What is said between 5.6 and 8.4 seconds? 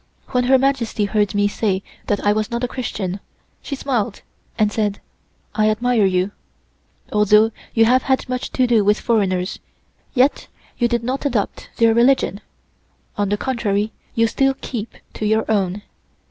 admire you; although you have had so